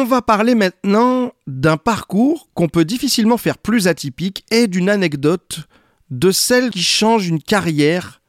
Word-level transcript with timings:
On 0.00 0.04
va 0.04 0.22
parler 0.22 0.54
maintenant 0.54 1.32
d'un 1.48 1.76
parcours 1.76 2.48
qu'on 2.54 2.68
peut 2.68 2.84
difficilement 2.84 3.36
faire 3.36 3.58
plus 3.58 3.88
atypique 3.88 4.44
et 4.52 4.68
d'une 4.68 4.88
anecdote 4.88 5.66
de 6.12 6.30
celle 6.30 6.70
qui 6.70 6.84
change 6.84 7.26
une 7.26 7.42
carrière 7.42 8.20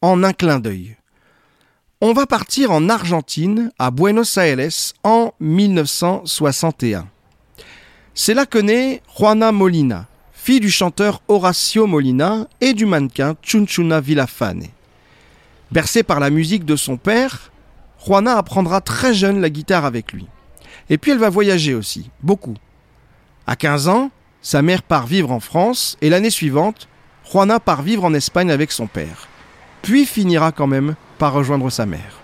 en 0.00 0.22
un 0.22 0.32
clin 0.32 0.60
d'œil. 0.60 0.96
On 2.00 2.12
va 2.12 2.26
partir 2.26 2.70
en 2.70 2.88
Argentine, 2.88 3.72
à 3.80 3.90
Buenos 3.90 4.36
Aires, 4.36 4.68
en 5.02 5.34
1961. 5.40 7.08
C'est 8.14 8.34
là 8.34 8.46
que 8.46 8.58
naît 8.58 9.02
Juana 9.18 9.50
Molina, 9.50 10.06
fille 10.32 10.60
du 10.60 10.70
chanteur 10.70 11.20
Horacio 11.26 11.88
Molina 11.88 12.46
et 12.60 12.74
du 12.74 12.86
mannequin 12.86 13.34
Chunchuna 13.42 14.00
Villafane. 14.00 14.68
Bercée 15.72 16.04
par 16.04 16.20
la 16.20 16.30
musique 16.30 16.64
de 16.64 16.76
son 16.76 16.96
père, 16.96 17.50
Juana 18.06 18.38
apprendra 18.38 18.80
très 18.80 19.14
jeune 19.14 19.40
la 19.40 19.50
guitare 19.50 19.84
avec 19.84 20.12
lui. 20.12 20.28
Et 20.90 20.98
puis 20.98 21.10
elle 21.10 21.18
va 21.18 21.30
voyager 21.30 21.74
aussi, 21.74 22.10
beaucoup. 22.22 22.54
À 23.46 23.56
15 23.56 23.88
ans, 23.88 24.10
sa 24.40 24.62
mère 24.62 24.82
part 24.82 25.06
vivre 25.06 25.30
en 25.30 25.40
France 25.40 25.96
et 26.00 26.10
l'année 26.10 26.30
suivante, 26.30 26.88
Juana 27.30 27.60
part 27.60 27.82
vivre 27.82 28.04
en 28.04 28.14
Espagne 28.14 28.50
avec 28.50 28.72
son 28.72 28.86
père. 28.86 29.28
Puis 29.82 30.06
finira 30.06 30.52
quand 30.52 30.66
même 30.66 30.94
par 31.18 31.32
rejoindre 31.32 31.70
sa 31.70 31.86
mère. 31.86 32.20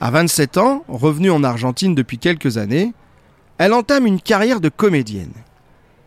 À 0.00 0.10
27 0.10 0.58
ans, 0.58 0.84
revenue 0.88 1.30
en 1.30 1.44
Argentine 1.44 1.94
depuis 1.94 2.18
quelques 2.18 2.58
années, 2.58 2.92
elle 3.58 3.72
entame 3.72 4.06
une 4.06 4.20
carrière 4.20 4.60
de 4.60 4.68
comédienne. 4.68 5.32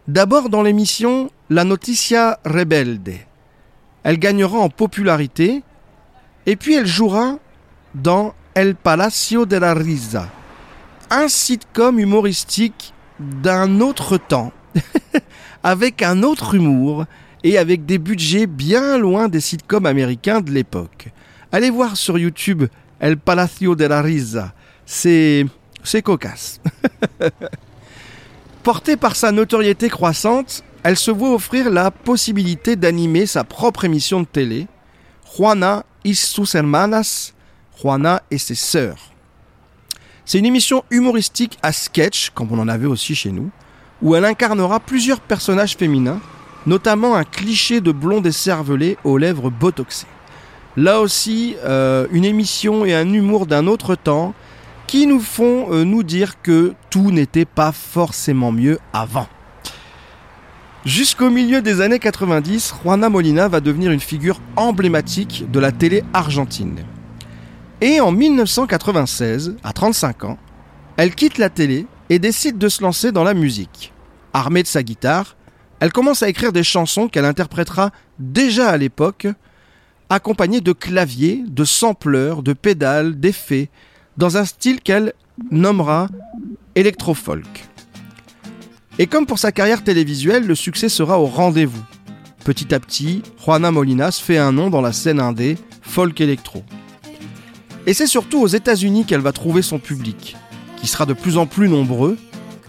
D'abord 0.07 0.49
dans 0.49 0.61
l'émission 0.61 1.31
La 1.49 1.63
Noticia 1.63 2.39
Rebelde. 2.45 3.13
Elle 4.03 4.19
gagnera 4.19 4.57
en 4.57 4.69
popularité 4.69 5.63
et 6.45 6.55
puis 6.55 6.75
elle 6.75 6.87
jouera 6.87 7.39
dans 7.95 8.33
El 8.53 8.75
Palacio 8.75 9.45
de 9.45 9.57
la 9.57 9.73
Risa, 9.73 10.29
un 11.09 11.27
sitcom 11.27 11.99
humoristique 11.99 12.93
d'un 13.19 13.81
autre 13.81 14.17
temps, 14.17 14.51
avec 15.63 16.01
un 16.01 16.23
autre 16.23 16.55
humour 16.55 17.05
et 17.43 17.57
avec 17.57 17.85
des 17.85 17.97
budgets 17.97 18.47
bien 18.47 18.97
loin 18.97 19.27
des 19.27 19.41
sitcoms 19.41 19.85
américains 19.85 20.41
de 20.41 20.51
l'époque. 20.51 21.09
Allez 21.51 21.69
voir 21.69 21.97
sur 21.97 22.17
YouTube 22.17 22.65
El 22.99 23.17
Palacio 23.17 23.75
de 23.75 23.85
la 23.85 24.01
Risa, 24.01 24.53
c'est 24.85 25.45
c'est 25.83 26.01
cocasse. 26.01 26.59
Portée 28.63 28.97
par 28.97 29.15
sa 29.15 29.31
notoriété 29.31 29.87
croissante, 29.87 30.63
elle 30.83 30.97
se 30.97 31.11
voit 31.11 31.33
offrir 31.33 31.69
la 31.69 31.91
possibilité 31.91 32.75
d'animer 32.75 33.25
sa 33.25 33.43
propre 33.43 33.85
émission 33.85 34.21
de 34.21 34.25
télé, 34.25 34.67
Juana 35.35 35.85
y 36.03 36.15
sus 36.15 36.55
hermanas, 36.55 37.33
Juana 37.79 38.23
et 38.31 38.37
ses 38.37 38.55
sœurs. 38.55 39.11
C'est 40.27 40.39
une 40.39 40.45
émission 40.45 40.83
humoristique 40.91 41.57
à 41.63 41.71
sketch, 41.71 42.31
comme 42.31 42.51
on 42.51 42.59
en 42.59 42.67
avait 42.67 42.85
aussi 42.85 43.15
chez 43.15 43.31
nous, 43.31 43.49
où 44.01 44.13
elle 44.13 44.25
incarnera 44.25 44.81
plusieurs 44.81 45.21
personnages 45.21 45.77
féminins, 45.77 46.19
notamment 46.65 47.15
un 47.15 47.23
cliché 47.23 47.79
de 47.79 47.93
blonde 47.93 48.29
cervelée 48.29 48.97
aux 49.05 49.17
lèvres 49.17 49.49
botoxées. 49.49 50.05
Là 50.75 50.99
aussi, 50.99 51.55
euh, 51.63 52.07
une 52.11 52.25
émission 52.25 52.83
et 52.83 52.93
un 52.93 53.13
humour 53.13 53.45
d'un 53.45 53.67
autre 53.67 53.95
temps 53.95 54.33
qui 54.85 55.07
nous 55.07 55.21
font 55.21 55.71
euh, 55.71 55.85
nous 55.85 56.03
dire 56.03 56.41
que 56.41 56.73
tout 56.89 57.11
n'était 57.11 57.45
pas 57.45 57.71
forcément 57.71 58.51
mieux 58.51 58.79
avant. 58.91 59.29
Jusqu'au 60.83 61.29
milieu 61.29 61.61
des 61.61 61.79
années 61.79 61.99
90, 61.99 62.73
Juana 62.83 63.07
Molina 63.07 63.47
va 63.47 63.61
devenir 63.61 63.91
une 63.91 64.01
figure 64.01 64.41
emblématique 64.57 65.49
de 65.49 65.59
la 65.61 65.71
télé 65.71 66.03
argentine. 66.11 66.83
Et 67.79 68.01
en 68.01 68.11
1996, 68.11 69.55
à 69.63 69.71
35 69.71 70.23
ans, 70.23 70.37
elle 70.97 71.13
quitte 71.13 71.37
la 71.37 71.49
télé 71.49 71.85
et 72.09 72.17
décide 72.17 72.57
de 72.57 72.69
se 72.69 72.81
lancer 72.81 73.11
dans 73.11 73.23
la 73.23 73.35
musique. 73.35 73.93
Armée 74.33 74.63
de 74.63 74.67
sa 74.67 74.81
guitare, 74.81 75.35
elle 75.79 75.91
commence 75.91 76.23
à 76.23 76.29
écrire 76.29 76.51
des 76.51 76.63
chansons 76.63 77.07
qu'elle 77.07 77.25
interprétera 77.25 77.91
déjà 78.17 78.69
à 78.69 78.77
l'époque, 78.77 79.27
accompagnées 80.09 80.61
de 80.61 80.71
claviers, 80.71 81.43
de 81.47 81.65
sampleurs, 81.65 82.41
de 82.41 82.53
pédales, 82.53 83.19
d'effets, 83.19 83.69
dans 84.17 84.37
un 84.37 84.45
style 84.45 84.81
qu'elle 84.81 85.13
nommera 85.51 86.07
électro-folk. 86.73 87.65
Et 88.97 89.05
comme 89.05 89.27
pour 89.27 89.37
sa 89.37 89.51
carrière 89.51 89.83
télévisuelle, 89.83 90.47
le 90.47 90.55
succès 90.55 90.89
sera 90.89 91.19
au 91.19 91.27
rendez-vous. 91.27 91.83
Petit 92.43 92.73
à 92.73 92.79
petit, 92.79 93.21
Juana 93.45 93.69
Molinas 93.69 94.19
fait 94.23 94.39
un 94.39 94.51
nom 94.51 94.71
dans 94.71 94.81
la 94.81 94.93
scène 94.93 95.19
indé, 95.19 95.57
folk 95.83 96.19
électro. 96.19 96.63
Et 97.87 97.93
c'est 97.93 98.05
surtout 98.05 98.41
aux 98.41 98.47
États-Unis 98.47 99.05
qu'elle 99.05 99.21
va 99.21 99.31
trouver 99.31 99.61
son 99.61 99.79
public, 99.79 100.35
qui 100.75 100.87
sera 100.87 101.05
de 101.05 101.13
plus 101.13 101.37
en 101.37 101.45
plus 101.45 101.69
nombreux, 101.69 102.17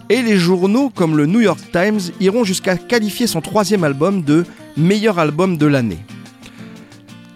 et 0.09 0.23
les 0.23 0.39
journaux 0.39 0.91
comme 0.91 1.17
le 1.17 1.27
New 1.27 1.41
York 1.41 1.59
Times 1.73 1.99
iront 2.21 2.45
jusqu'à 2.45 2.77
qualifier 2.77 3.27
son 3.27 3.41
troisième 3.41 3.83
album 3.83 4.23
de 4.23 4.47
meilleur 4.77 5.19
album 5.19 5.59
de 5.59 5.67
l'année. 5.67 5.99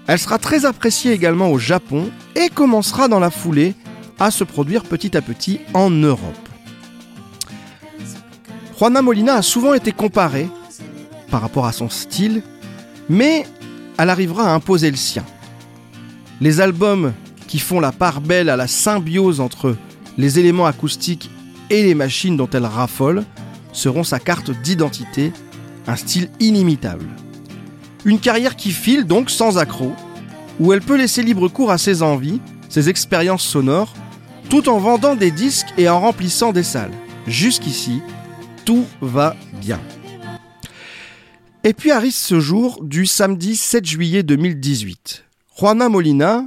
Elle 0.07 0.21
sera 0.21 0.39
très 0.39 0.65
appréciée 0.65 1.13
également 1.13 1.51
au 1.51 1.59
Japon 1.59 2.11
et 2.37 2.49
commencera 2.49 3.09
dans 3.09 3.19
la 3.19 3.31
foulée 3.31 3.75
à 4.21 4.31
se 4.31 4.45
produire 4.45 4.85
petit 4.85 5.17
à 5.17 5.21
petit 5.21 5.59
en 5.75 5.91
Europe. 5.91 6.49
Juana 8.79 9.03
Molina 9.03 9.35
a 9.35 9.43
souvent 9.43 9.75
été 9.75 9.91
comparée 9.91 10.49
par 11.33 11.41
rapport 11.41 11.67
à 11.67 11.73
son 11.73 11.89
style, 11.89 12.43
mais 13.09 13.45
elle 13.99 14.11
arrivera 14.11 14.45
à 14.45 14.55
imposer 14.55 14.91
le 14.91 14.97
sien. 14.97 15.25
Les 16.41 16.61
albums 16.61 17.13
qui 17.53 17.59
font 17.59 17.81
la 17.81 17.93
part 17.93 18.23
belle 18.23 18.49
à 18.49 18.57
la 18.57 18.67
symbiose 18.67 19.39
entre 19.39 19.77
les 20.17 20.39
éléments 20.39 20.65
acoustiques 20.65 21.29
et 21.69 21.83
les 21.83 21.95
machines 21.95 22.35
dont 22.35 22.49
elle 22.51 22.65
raffole 22.65 23.27
seront 23.75 24.05
sa 24.05 24.19
carte 24.19 24.51
d'identité, 24.63 25.35
un 25.87 25.97
style 25.97 26.31
inimitable. 26.41 27.05
Une 28.07 28.21
carrière 28.21 28.57
qui 28.57 28.71
file 28.71 29.05
donc 29.05 29.29
sans 29.29 29.59
accroc, 29.59 29.93
où 30.61 30.73
elle 30.73 30.81
peut 30.81 30.97
laisser 30.97 31.23
libre 31.23 31.49
cours 31.49 31.71
à 31.71 31.77
ses 31.77 32.03
envies, 32.03 32.41
ses 32.71 32.89
expériences 32.89 33.45
sonores, 33.45 33.93
tout 34.49 34.71
en 34.71 34.79
vendant 34.79 35.15
des 35.15 35.31
disques 35.31 35.75
et 35.77 35.91
en 35.91 36.01
remplissant 36.01 36.53
des 36.55 36.63
salles. 36.63 36.95
Jusqu'ici, 37.27 38.01
tout 38.65 38.87
va 39.03 39.37
bien. 39.61 39.79
Et 41.65 41.75
puis 41.75 41.91
arrive 41.91 42.15
ce 42.15 42.41
jour 42.41 42.83
du 42.83 43.05
samedi 43.05 43.57
7 43.57 43.85
juillet 43.85 44.23
2018. 44.23 45.27
Juana 45.59 45.91
Molina, 45.91 46.47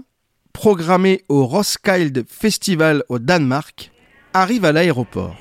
programmé 0.55 1.25
au 1.27 1.45
Roskilde 1.45 2.23
Festival 2.29 3.03
au 3.09 3.19
Danemark, 3.19 3.91
arrive 4.33 4.63
à 4.63 4.71
l'aéroport. 4.71 5.35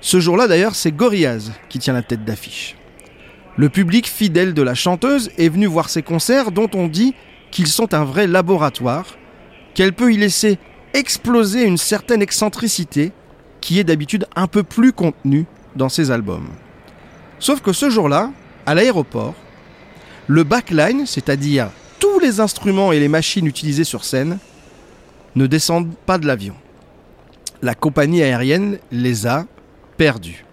Ce 0.00 0.18
jour-là 0.18 0.48
d'ailleurs, 0.48 0.74
c'est 0.74 0.90
Gorillaz 0.90 1.52
qui 1.68 1.78
tient 1.78 1.92
la 1.92 2.02
tête 2.02 2.24
d'affiche. 2.24 2.76
Le 3.56 3.68
public 3.68 4.08
fidèle 4.08 4.54
de 4.54 4.62
la 4.62 4.74
chanteuse 4.74 5.30
est 5.38 5.48
venu 5.48 5.66
voir 5.66 5.88
ses 5.88 6.02
concerts 6.02 6.50
dont 6.50 6.68
on 6.74 6.88
dit 6.88 7.14
qu'ils 7.52 7.68
sont 7.68 7.94
un 7.94 8.02
vrai 8.02 8.26
laboratoire, 8.26 9.06
qu'elle 9.74 9.92
peut 9.92 10.12
y 10.12 10.16
laisser 10.16 10.58
exploser 10.94 11.62
une 11.62 11.78
certaine 11.78 12.20
excentricité 12.20 13.12
qui 13.60 13.78
est 13.78 13.84
d'habitude 13.84 14.26
un 14.34 14.48
peu 14.48 14.64
plus 14.64 14.92
contenue 14.92 15.46
dans 15.76 15.88
ses 15.88 16.10
albums. 16.10 16.48
Sauf 17.38 17.60
que 17.60 17.72
ce 17.72 17.88
jour-là, 17.88 18.32
à 18.66 18.74
l'aéroport, 18.74 19.36
le 20.26 20.42
backline, 20.42 21.06
c'est-à-dire 21.06 21.70
tous 21.98 22.18
les 22.18 22.40
instruments 22.40 22.92
et 22.92 23.00
les 23.00 23.08
machines 23.08 23.46
utilisées 23.46 23.84
sur 23.84 24.04
scène 24.04 24.38
ne 25.36 25.46
descendent 25.46 25.92
pas 26.06 26.18
de 26.18 26.26
l'avion. 26.26 26.54
La 27.62 27.74
compagnie 27.74 28.22
aérienne 28.22 28.78
les 28.92 29.26
a 29.26 29.46
perdus. 29.96 30.44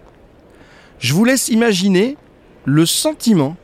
Je 0.98 1.14
vous 1.14 1.24
laisse 1.24 1.48
imaginer 1.48 2.16
le 2.64 2.86
sentiment 2.86 3.56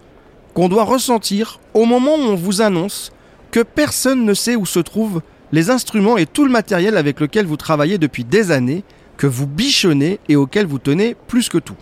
qu'on 0.55 0.69
doit 0.69 0.85
ressentir 0.85 1.61
au 1.75 1.85
moment 1.85 2.15
où 2.15 2.21
on 2.21 2.35
vous 2.35 2.61
annonce 2.61 3.13
que 3.51 3.61
personne 3.61 4.25
ne 4.25 4.35
sait 4.35 4.57
où 4.57 4.67
se 4.67 4.79
trouvent 4.79 5.23
les 5.51 5.71
instruments 5.71 6.17
et 6.17 6.27
tout 6.27 6.45
le 6.45 6.51
matériel 6.51 6.97
avec 6.97 7.21
lequel 7.21 7.47
vous 7.47 7.57
travaillez 7.57 7.99
depuis 7.99 8.25
des 8.25 8.51
années, 8.51 8.85
que 9.17 9.27
vous 9.27 9.47
bichonnez 9.47 10.19
et 10.29 10.37
auquel 10.37 10.67
vous 10.67 10.79
tenez 10.79 11.15
plus 11.15 11.49
que 11.49 11.59
tout. 11.59 11.77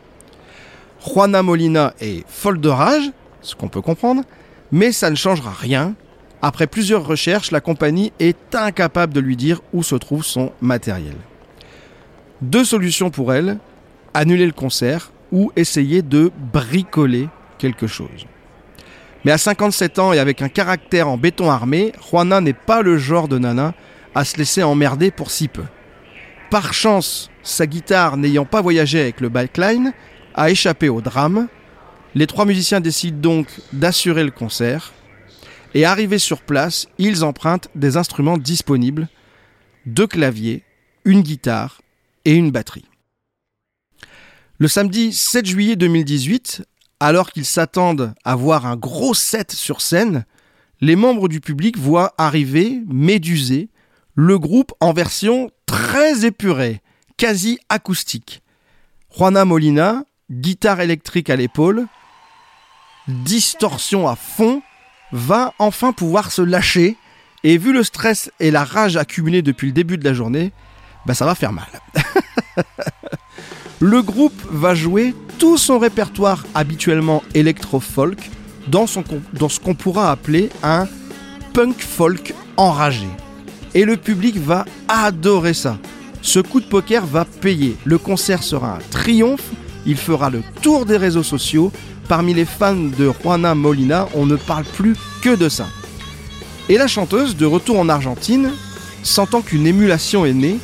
Juana 1.07 1.43
Molina 1.43 1.95
est 2.01 2.25
folle 2.29 2.61
de 2.61 2.69
rage, 2.69 3.11
ce 3.41 3.55
qu'on 3.55 3.69
peut 3.69 3.81
comprendre, 3.81 4.23
mais 4.73 4.93
ça 4.93 5.11
ne 5.11 5.17
changera 5.17 5.53
rien. 5.53 5.95
Après 6.43 6.67
plusieurs 6.67 7.07
recherches, 7.07 7.51
la 7.51 7.61
compagnie 7.61 8.13
est 8.19 8.55
incapable 8.55 9.13
de 9.13 9.21
lui 9.21 9.37
dire 9.37 9.61
où 9.73 9.83
se 9.83 9.95
trouve 9.95 10.25
son 10.25 10.53
matériel. 10.61 11.17
Deux 12.41 12.65
solutions 12.65 13.11
pour 13.11 13.33
elle, 13.33 13.59
annuler 14.15 14.47
le 14.47 14.53
concert 14.53 15.13
ou 15.33 15.53
essayer 15.57 16.03
de 16.03 16.33
bricoler 16.53 17.29
quelque 17.59 17.87
chose. 17.87 18.27
Mais 19.25 19.33
à 19.33 19.39
57 19.39 19.99
ans 19.99 20.13
et 20.13 20.19
avec 20.19 20.41
un 20.41 20.49
caractère 20.49 21.09
en 21.09 21.19
béton 21.19 21.51
armé, 21.51 21.93
Juana 22.09 22.41
n'est 22.41 22.55
pas 22.55 22.81
le 22.81 22.97
genre 22.97 23.29
de 23.29 23.39
nana 23.39 23.75
à 24.15 24.25
se 24.25 24.39
laisser 24.39 24.63
emmerder 24.63 25.11
pour 25.11 25.31
si 25.31 25.49
peu. 25.49 25.65
Par 26.51 26.73
chance, 26.73 27.31
sa 27.43 27.67
guitare 27.67 28.17
n'ayant 28.17 28.47
pas 28.47 28.63
voyagé 28.63 29.01
avec 29.01 29.21
le 29.21 29.29
backline, 29.29 29.93
a 30.35 30.51
échappé 30.51 30.89
au 30.89 31.01
drame 31.01 31.49
les 32.15 32.27
trois 32.27 32.45
musiciens 32.45 32.81
décident 32.81 33.19
donc 33.19 33.47
d'assurer 33.73 34.25
le 34.25 34.31
concert 34.31 34.93
et 35.75 35.85
arrivés 35.85 36.19
sur 36.19 36.43
place, 36.43 36.89
ils 36.99 37.25
empruntent 37.25 37.69
des 37.75 37.97
instruments 37.97 38.39
disponibles, 38.39 39.09
deux 39.87 40.07
claviers, 40.07 40.65
une 41.05 41.23
guitare 41.23 41.81
et 42.25 42.35
une 42.35 42.51
batterie. 42.51 42.87
Le 44.59 44.69
samedi 44.69 45.13
7 45.13 45.47
juillet 45.47 45.77
2018, 45.77 46.65
alors 46.99 47.31
qu'ils 47.31 47.47
s'attendent 47.47 48.15
à 48.25 48.35
voir 48.35 48.67
un 48.67 48.77
gros 48.77 49.15
set 49.15 49.53
sur 49.53 49.81
scène, 49.81 50.27
les 50.81 50.97
membres 50.97 51.29
du 51.29 51.41
public 51.41 51.79
voient 51.79 52.15
arriver, 52.19 52.81
médusé, 52.89 53.69
le 54.15 54.39
groupe 54.39 54.73
en 54.81 54.93
version 54.93 55.51
très 55.67 56.27
épurée, 56.27 56.83
quasi 57.17 57.59
acoustique. 57.69 58.43
Juana 59.17 59.45
Molina, 59.45 60.05
guitare 60.31 60.81
électrique 60.81 61.31
à 61.31 61.37
l'épaule, 61.37 61.87
distorsion 63.09 64.09
à 64.09 64.17
fond, 64.17 64.63
va 65.13 65.55
enfin 65.59 65.93
pouvoir 65.93 66.31
se 66.33 66.43
lâcher. 66.43 66.97
Et 67.43 67.57
vu 67.57 67.73
le 67.73 67.83
stress 67.83 68.31
et 68.39 68.51
la 68.51 68.65
rage 68.65 68.97
accumulés 68.97 69.43
depuis 69.43 69.69
le 69.69 69.73
début 69.73 69.97
de 69.97 70.05
la 70.05 70.13
journée, 70.13 70.53
bah 71.07 71.15
ça 71.15 71.25
va 71.25 71.35
faire 71.35 71.53
mal. 71.53 71.69
le 73.81 74.03
groupe 74.03 74.41
va 74.51 74.75
jouer 74.75 75.15
tout 75.39 75.57
son 75.57 75.79
répertoire 75.79 76.45
habituellement 76.55 77.23
électro-folk 77.35 78.31
dans, 78.69 78.85
dans 79.33 79.49
ce 79.49 79.59
qu'on 79.59 79.75
pourra 79.75 80.11
appeler 80.11 80.51
un 80.63 80.87
punk 81.55 81.81
folk 81.81 82.35
enragé. 82.57 83.09
Et 83.75 83.85
le 83.85 83.97
public 83.97 84.37
va 84.37 84.65
adorer 84.89 85.55
ça. 85.55 85.79
Ce 86.23 86.39
coup 86.41 86.61
de 86.61 86.67
poker 86.67 87.07
va 87.07 87.25
payer. 87.25 87.77
Le 87.85 87.97
concert 87.97 88.43
sera 88.43 88.77
un 88.77 88.81
triomphe. 88.91 89.49
Il 89.87 89.97
fera 89.97 90.29
le 90.29 90.43
tour 90.61 90.85
des 90.85 90.99
réseaux 90.99 91.23
sociaux 91.23 91.73
Parmi 92.11 92.35
les 92.35 92.45
fans 92.45 92.75
de 92.75 93.13
Juana 93.23 93.55
Molina, 93.55 94.09
on 94.15 94.27
ne 94.27 94.35
parle 94.35 94.65
plus 94.65 94.97
que 95.23 95.37
de 95.37 95.49
ça. 95.49 95.69
Et 96.69 96.77
la 96.77 96.89
chanteuse, 96.89 97.37
de 97.37 97.47
retour 97.47 97.79
en 97.79 97.89
Argentine, 97.89 98.51
sentant 99.05 99.43
qu'une 99.43 99.65
émulation 99.65 100.27
est 100.27 100.33
née, 100.33 100.59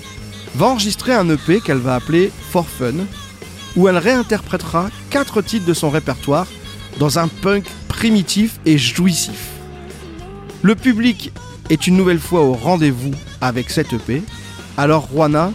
va 0.56 0.66
enregistrer 0.66 1.14
un 1.14 1.30
EP 1.30 1.60
qu'elle 1.60 1.78
va 1.78 1.94
appeler 1.94 2.32
For 2.50 2.66
Fun, 2.66 2.94
où 3.76 3.86
elle 3.86 3.96
réinterprétera 3.96 4.90
quatre 5.08 5.40
titres 5.40 5.66
de 5.66 5.72
son 5.72 5.88
répertoire 5.88 6.48
dans 6.98 7.20
un 7.20 7.28
punk 7.28 7.66
primitif 7.86 8.58
et 8.66 8.76
jouissif. 8.76 9.50
Le 10.62 10.74
public 10.74 11.30
est 11.70 11.86
une 11.86 11.96
nouvelle 11.96 12.18
fois 12.18 12.40
au 12.40 12.54
rendez-vous 12.54 13.12
avec 13.40 13.70
cette 13.70 13.92
EP, 13.92 14.24
alors 14.76 15.06
Juana 15.12 15.52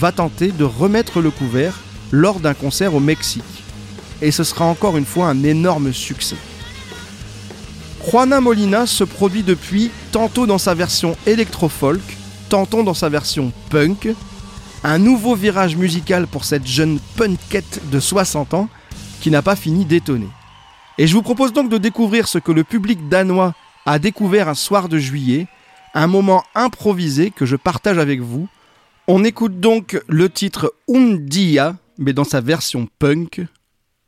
va 0.00 0.10
tenter 0.10 0.50
de 0.50 0.64
remettre 0.64 1.20
le 1.20 1.30
couvert 1.30 1.78
lors 2.10 2.40
d'un 2.40 2.54
concert 2.54 2.92
au 2.92 3.00
Mexique 3.00 3.65
et 4.22 4.30
ce 4.30 4.44
sera 4.44 4.64
encore 4.64 4.96
une 4.96 5.04
fois 5.04 5.28
un 5.28 5.42
énorme 5.42 5.92
succès. 5.92 6.36
Juana 8.08 8.40
Molina 8.40 8.86
se 8.86 9.04
produit 9.04 9.42
depuis 9.42 9.90
tantôt 10.12 10.46
dans 10.46 10.58
sa 10.58 10.74
version 10.74 11.16
électro-folk, 11.26 12.02
tantôt 12.48 12.82
dans 12.82 12.94
sa 12.94 13.08
version 13.08 13.52
punk, 13.70 14.08
un 14.84 14.98
nouveau 14.98 15.34
virage 15.34 15.76
musical 15.76 16.26
pour 16.28 16.44
cette 16.44 16.66
jeune 16.66 17.00
punkette 17.16 17.80
de 17.90 17.98
60 17.98 18.54
ans 18.54 18.68
qui 19.20 19.30
n'a 19.30 19.42
pas 19.42 19.56
fini 19.56 19.84
d'étonner. 19.84 20.28
Et 20.98 21.06
je 21.06 21.14
vous 21.14 21.22
propose 21.22 21.52
donc 21.52 21.68
de 21.68 21.78
découvrir 21.78 22.28
ce 22.28 22.38
que 22.38 22.52
le 22.52 22.64
public 22.64 23.08
danois 23.08 23.54
a 23.84 23.98
découvert 23.98 24.48
un 24.48 24.54
soir 24.54 24.88
de 24.88 24.98
juillet, 24.98 25.48
un 25.94 26.06
moment 26.06 26.44
improvisé 26.54 27.30
que 27.30 27.44
je 27.44 27.56
partage 27.56 27.98
avec 27.98 28.20
vous. 28.20 28.48
On 29.08 29.24
écoute 29.24 29.60
donc 29.60 30.00
le 30.08 30.28
titre 30.28 30.72
Undia, 30.92 31.76
mais 31.98 32.12
dans 32.12 32.24
sa 32.24 32.40
version 32.40 32.88
punk, 32.98 33.44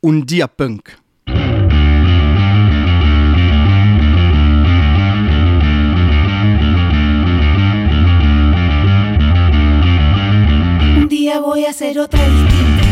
un 0.01 0.25
día 0.25 0.47
punk. 0.47 0.89
Un 10.97 11.07
día 11.09 11.39
voy 11.39 11.65
a 11.65 11.71
hacer 11.71 11.99
otra 11.99 12.19
distinta. 12.23 12.83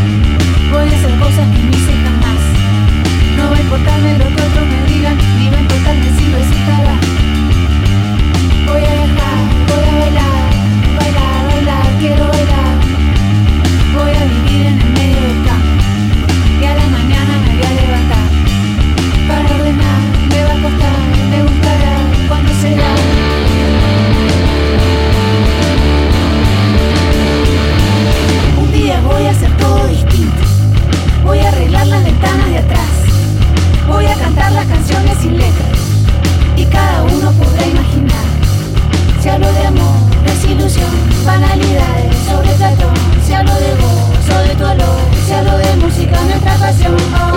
Voy 0.72 0.82
a 0.82 0.98
hacer 0.98 1.20
cosas 1.20 1.56
que 1.56 1.64
no 1.64 1.70
hice 1.70 1.94
jamás. 2.04 2.42
No 3.38 3.52
va 3.52 3.56
a 3.56 3.62
importarme 3.62 4.18
lo 4.18 4.26
que 4.26 4.42
otros 4.42 4.68
me 4.68 4.94
digan, 4.94 5.18
ni 5.38 5.50
va 5.50 5.58
a 5.58 5.62
importarme 5.62 6.10
si 6.18 6.26
resultará. 6.34 6.96
Voy 8.66 8.82
a 8.82 8.94
dejar, 9.02 9.40
voy 9.70 9.86
a 9.88 9.98
bailar, 10.00 10.50
bailar, 11.00 11.46
bailar, 11.48 12.00
quiero 12.00 12.28
bailar. 12.28 12.76
Voy 13.96 14.12
a 14.12 14.26
vivir 14.26 14.66
en 14.66 14.82
el 14.82 14.90
medio 14.92 15.17
sobre 42.26 42.52
el 42.52 42.58
se 43.26 43.36
habló 43.36 43.54
de 43.56 43.76
vos, 43.76 44.26
sobre 44.26 44.56
tu 44.56 44.64
olor, 44.64 45.00
se 45.26 45.34
habló 45.36 45.58
de 45.58 45.76
música, 45.78 46.22
nuestra 46.22 46.56
pasión. 46.56 46.96
Oh. 47.14 47.37